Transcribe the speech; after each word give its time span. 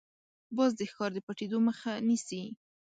باز 0.57 0.71
د 0.79 0.81
ښکار 0.91 1.11
د 1.13 1.19
پټېدو 1.27 1.57
مخه 1.67 1.91
نیسي 2.07 2.41